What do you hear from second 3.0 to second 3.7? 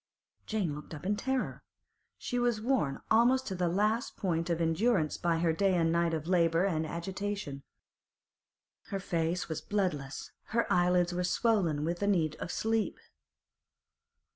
almost to the